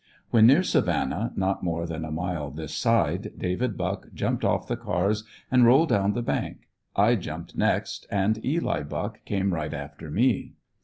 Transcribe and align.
When 0.31 0.47
near 0.47 0.63
Savannah, 0.63 1.31
not 1.35 1.61
more 1.61 1.85
than 1.85 2.05
a 2.05 2.11
mile 2.11 2.49
this 2.49 2.73
side, 2.73 3.33
David 3.37 3.77
Buck 3.77 4.07
jumped 4.15 4.43
off 4.43 4.65
the 4.67 4.75
cars 4.75 5.23
and 5.51 5.63
rolled 5.63 5.89
down 5.89 6.13
the 6.13 6.23
bank. 6.23 6.67
I 6.95 7.13
jumped 7.13 7.55
next 7.55 8.07
and 8.09 8.43
Eli 8.43 8.81
Buck 8.81 9.23
came 9.25 9.53
right 9.53 9.75
after 9.75 10.09
me. 10.09 10.53